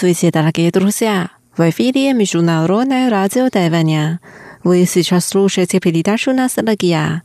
[0.00, 1.28] Здравствуйте, дорогие друзья!
[1.54, 4.18] В эфире Международное радио Тайваня.
[4.64, 7.22] Вы сейчас слушаете передачу «Ностальгия».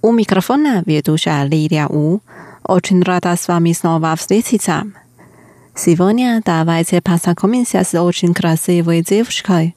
[0.00, 2.20] У микрофона ведущая Лилия У.
[2.62, 4.84] Очень рада с вами снова встретиться.
[5.74, 9.74] Сегодня давайте познакомимся с очень красивой девушкой.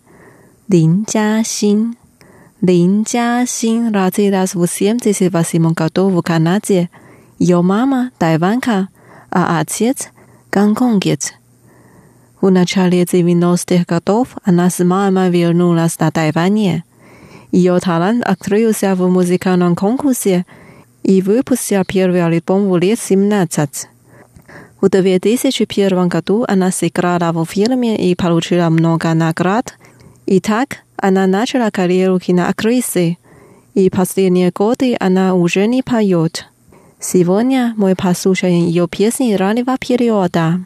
[0.68, 1.96] Лин Jiaxin.
[2.62, 6.92] Лин Jiaxin родилась в 78 году в Канаде.
[7.40, 8.90] Ее мама– тайванка,
[9.32, 10.10] а отец–
[10.52, 11.34] гонконгец.
[12.40, 16.84] В начале 90-х годов она с мамой вернулась на Тайване.
[17.52, 20.46] Ее талант открылся в музыкальном конкурсе
[21.02, 23.88] и выпустил первый альбом в лет 17.
[24.82, 29.74] В 2001 году она сыграла в фильме и получила много наград.
[30.28, 33.18] И так она начала карьеру киноактрисы.
[33.74, 36.46] И последние годы она уже не поет.
[37.00, 40.60] Сегодня мы послушаем ее песни раннего периода.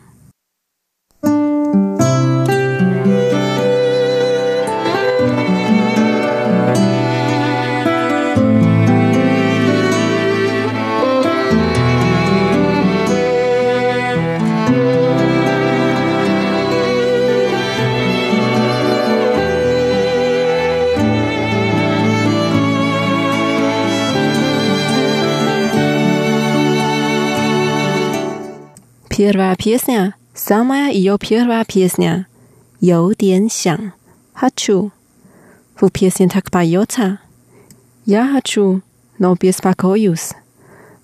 [29.20, 32.26] 第二 песня, самая ее первая песня,
[32.80, 33.92] 有点想
[34.34, 34.92] хочу.
[35.80, 37.18] В песне так поется.
[38.04, 38.82] Я хочу,
[39.18, 40.32] но беспокоюсь.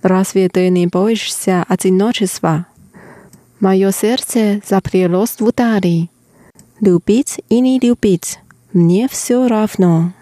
[0.03, 2.67] Разве ты не боишься одиночества?
[3.61, 6.09] Мое сердце запрелось в ударе.
[6.81, 8.41] Любить и не любить,
[8.73, 10.13] мне все равно.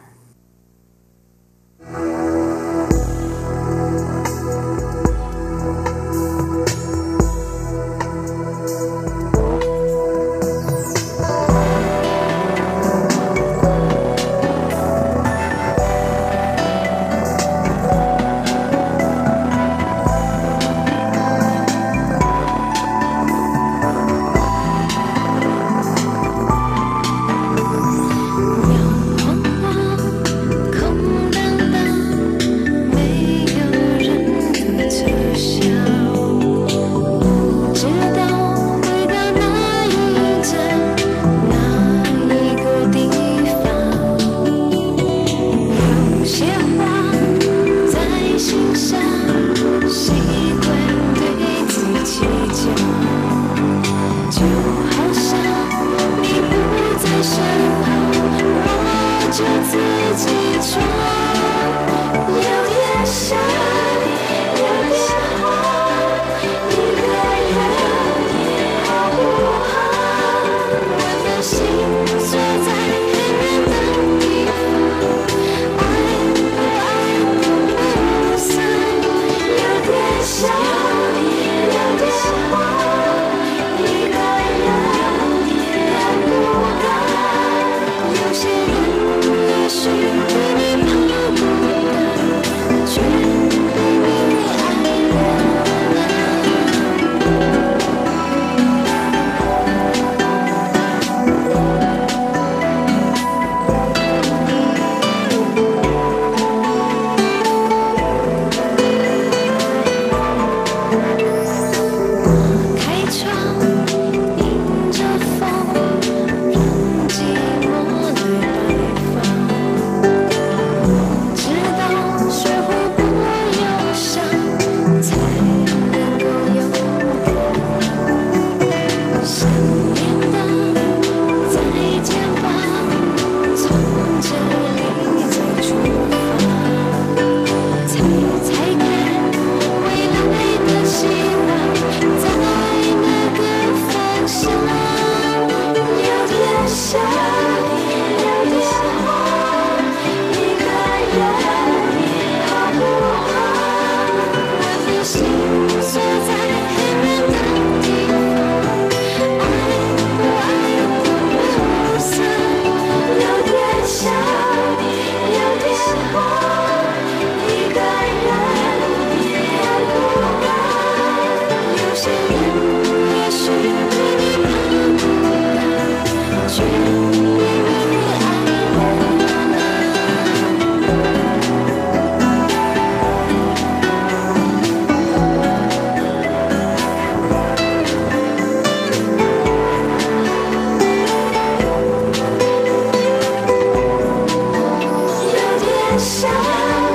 [196.05, 196.91] 想要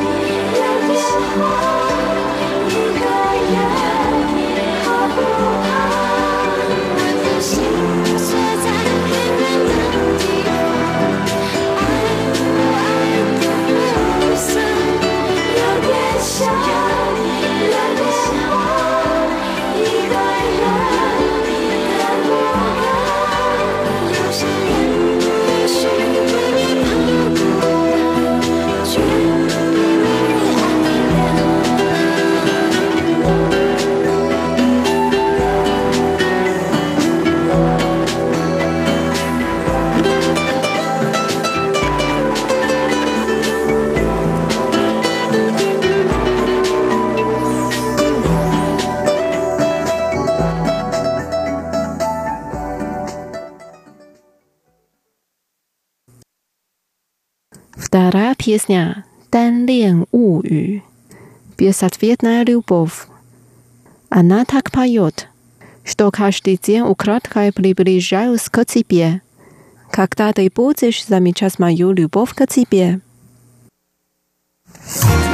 [0.86, 1.69] 变好
[58.50, 60.81] песня «单恋物语»
[61.57, 63.07] «Безответная любовь».
[64.09, 65.27] Она так поет,
[65.83, 69.21] что каждый день украдкой приближаюсь к тебе,
[69.92, 73.01] когда ты будешь замечать мою любовь к тебе.
[74.88, 75.28] 照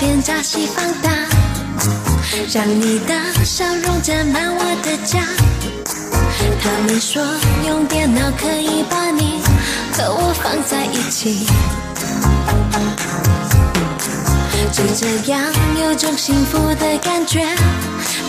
[0.00, 1.10] 片加细放大，
[2.50, 3.14] 让你的
[3.44, 5.20] 笑容占满我的家。
[6.62, 7.22] 他们说
[7.68, 9.42] 用电脑可以把你
[9.92, 11.46] 和我放在一起，
[14.72, 15.38] 就这样
[15.82, 17.46] 有种幸福的感觉。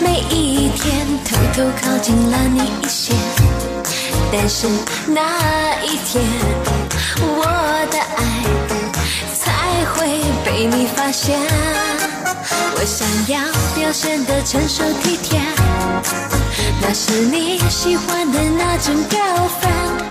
[0.02, 3.14] 每一天偷偷靠近了你一些，
[4.30, 4.66] 但是
[5.06, 5.22] 那
[5.82, 6.22] 一天
[7.18, 7.46] 我
[7.90, 8.31] 的爱。
[9.94, 11.38] 会被你发现，
[12.76, 13.40] 我想要
[13.74, 15.40] 表现的成熟体贴，
[16.80, 20.10] 那是你喜欢的那种 girlfriend。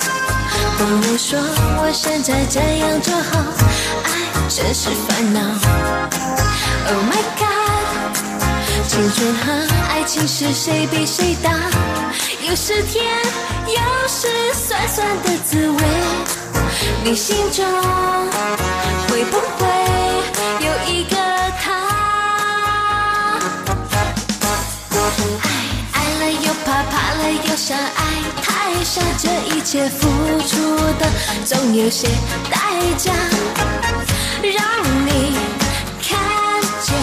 [0.77, 1.39] 朋友说
[1.79, 3.39] 我现在这样就好，
[4.03, 4.09] 爱
[4.49, 5.39] 真是烦恼。
[6.87, 8.17] Oh my god，
[8.87, 11.51] 青春和爱情是谁比谁大？
[12.47, 13.05] 又是甜，
[13.67, 15.79] 又是酸酸的滋味，
[17.03, 17.65] 你心中。
[19.07, 19.37] 会不
[25.41, 25.45] 爱
[25.93, 27.99] 爱了又怕，怕了又想爱，
[28.41, 30.07] 太傻，这一切付
[30.47, 31.01] 出的
[31.45, 32.07] 总有些
[32.49, 32.57] 代
[32.97, 33.11] 价。
[34.41, 34.63] 让
[35.05, 35.37] 你
[36.01, 36.09] 看
[36.81, 36.95] 见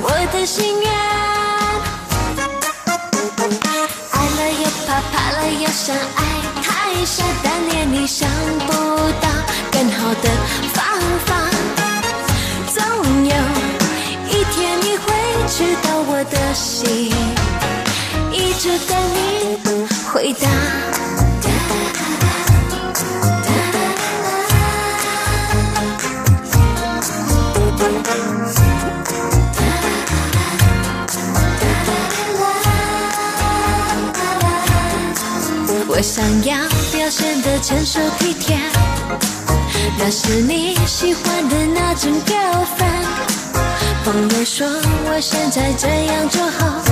[0.00, 0.92] 我的心愿。
[4.10, 6.18] 爱了又怕，怕了又想爱，
[6.62, 8.28] 太傻，但念你想
[8.66, 8.72] 不
[9.20, 9.28] 到
[9.70, 10.28] 更好的
[16.54, 17.10] 心，
[18.32, 19.58] 一直等你
[20.12, 20.48] 回答。
[35.86, 36.56] 我想要
[36.92, 38.58] 表现得成熟体贴，
[39.98, 43.43] 那是你喜欢的那种 girlfriend。
[44.04, 44.66] 朋友说
[45.06, 46.82] 我现在这样就好，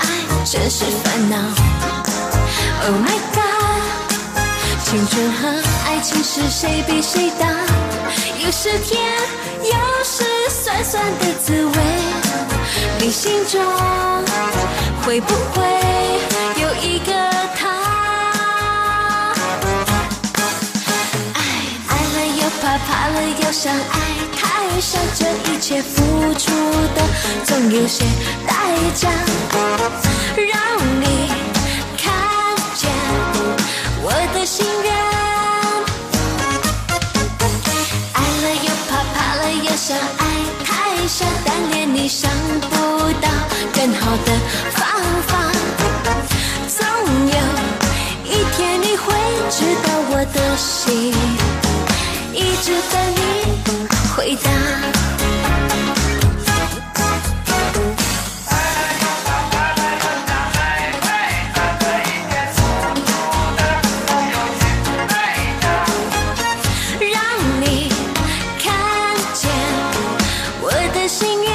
[0.00, 0.06] 爱
[0.42, 1.36] 真是烦恼。
[2.86, 7.46] Oh my god，青春和爱情是谁比谁大？
[8.42, 9.02] 又是甜，
[9.60, 11.74] 又是酸酸的滋味，
[13.00, 13.62] 你心中
[15.04, 15.62] 会不会
[16.56, 17.12] 有一个
[22.86, 23.96] 怕了又想爱，
[24.36, 26.02] 太傻，这一切付
[26.34, 26.50] 出
[26.94, 27.02] 的
[27.44, 28.04] 总有些
[28.46, 28.52] 代
[28.94, 29.08] 价。
[30.36, 30.58] 让
[31.00, 31.04] 你
[31.96, 32.12] 看
[32.74, 32.90] 见
[34.02, 34.92] 我的心愿。
[38.12, 40.20] 爱了又怕，怕了又想爱，
[40.64, 42.30] 太傻，但恋你想
[42.70, 42.76] 不
[43.20, 43.28] 到
[43.74, 44.28] 更好的
[44.72, 44.80] 方
[45.28, 45.30] 法。
[46.68, 46.78] 总
[47.26, 47.36] 有
[48.24, 49.14] 一天你会
[49.50, 50.56] 知道我的
[52.62, 52.64] 心。
[52.64, 53.18] 一直等你
[54.14, 54.50] 回答。
[67.00, 67.20] 让
[67.60, 67.92] 你
[68.62, 68.72] 看
[69.34, 69.50] 见
[70.60, 71.50] 我的心愿。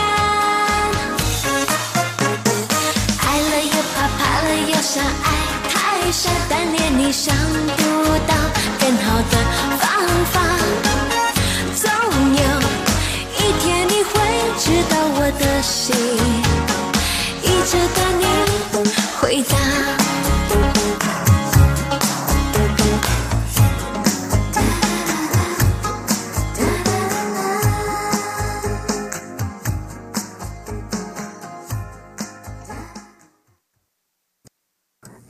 [3.18, 5.26] 爱了又怕，怕了又想爱，
[5.70, 7.34] 太傻，但念你想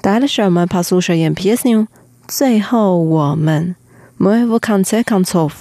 [0.07, 1.67] 打的时候我们跑宿舍演 P.S.
[2.27, 3.75] 最后我们
[4.15, 5.51] 没有看车看错。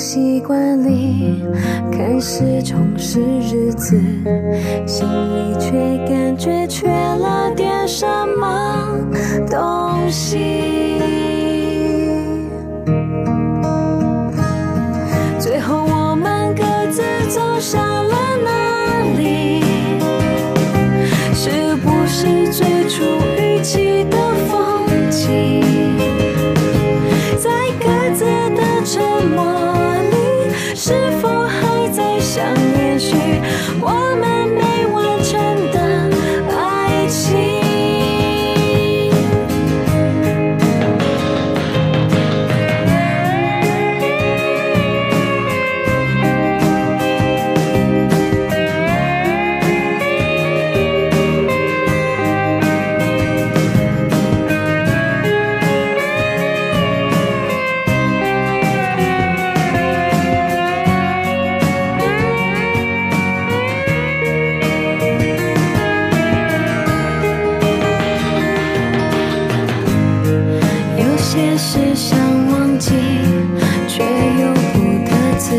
[0.00, 1.44] 习惯里
[1.92, 4.00] 开始充实日子，
[4.86, 5.72] 心里却
[6.08, 8.06] 感觉缺了点什
[8.38, 8.96] 么
[9.50, 10.38] 东西。
[15.38, 19.60] 最后我们各自走向了哪里？
[21.34, 23.04] 是不是最初
[23.38, 24.16] 预期的
[24.48, 25.60] 风景？
[27.36, 28.24] 在各自
[28.56, 29.69] 的沉默，
[32.32, 32.44] 想
[32.78, 33.16] 延续
[33.80, 34.29] 我们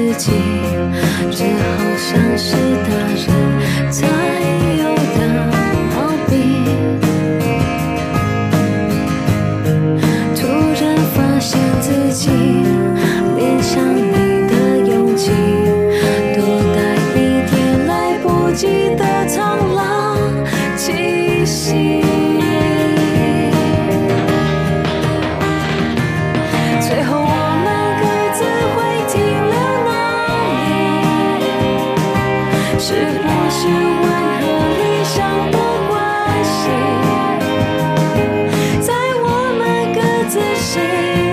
[0.01, 0.31] 自己，
[1.31, 1.45] 这
[1.77, 2.55] 好像是
[40.61, 41.30] 各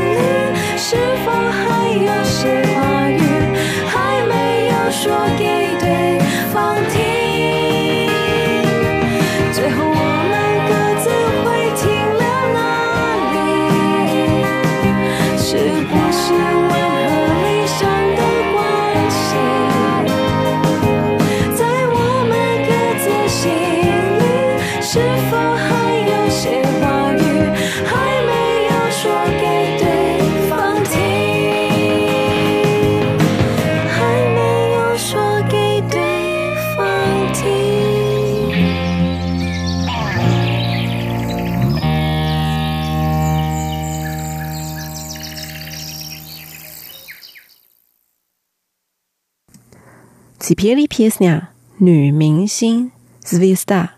[50.48, 52.90] 是霹雳 PS 呀，女明星
[53.22, 53.88] Zvista。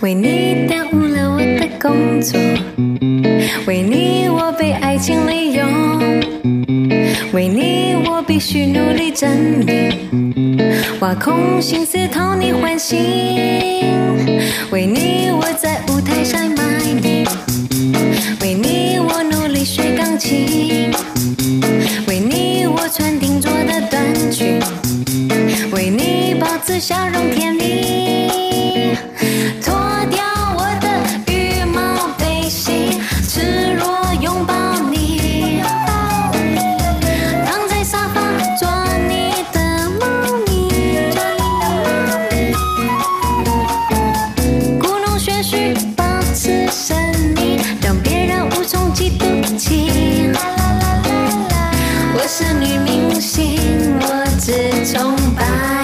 [0.00, 2.40] 为你耽误了我的工作，
[3.66, 6.51] 为你我被爱情利用。
[7.32, 9.30] 为你我必须努力证
[9.64, 10.58] 明，
[11.00, 12.98] 挖空心思讨你欢心，
[14.70, 16.62] 为你我在舞台上卖
[17.02, 17.24] 命，
[18.42, 20.92] 为你我努力学钢琴，
[22.06, 24.60] 为你我穿定做的短裙。
[25.72, 27.61] 为你保持笑容甜蜜，
[52.34, 53.58] 是女明星
[54.00, 55.81] 我只崇拜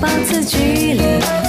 [0.00, 0.58] 保持距
[0.92, 1.45] 离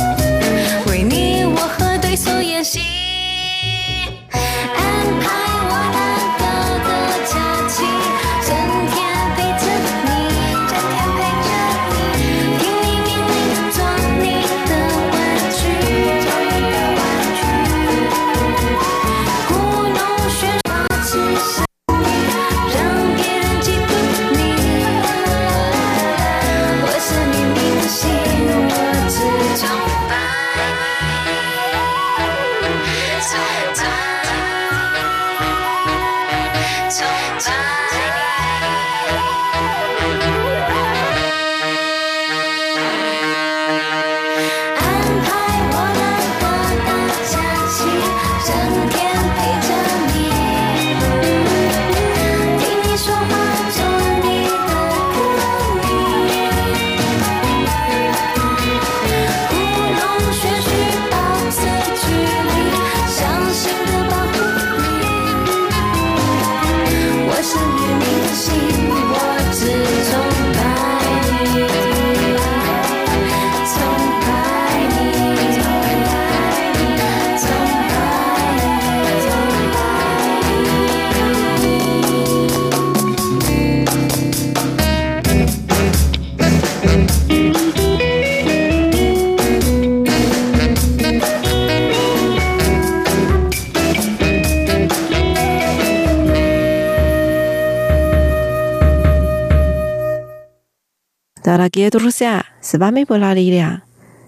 [101.47, 103.81] Дорогие друзья, с вами была Лилия.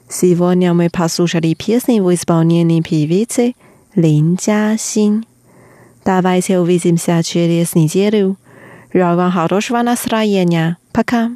[0.08, 3.56] Сегодня мы послушали песни в исполнении певицы
[3.94, 5.26] Лин Джасин.
[6.06, 8.38] Давайте увидимся через неделю.
[8.94, 10.78] Желаю вам хорошего настроения.
[10.94, 11.32] Пока.